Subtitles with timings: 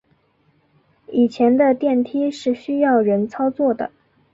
[1.09, 3.91] 以前的电梯是需要人操作的。